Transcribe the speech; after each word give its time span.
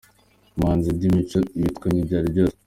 Umuhanzi 0.55 0.87
Eddie 0.91 1.13
Mico 1.15 1.39
ibitwenge 1.59 2.01
byari 2.07 2.27
byose. 2.33 2.57